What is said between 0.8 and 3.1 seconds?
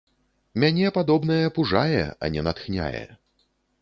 падобнае пужае, а не натхняе.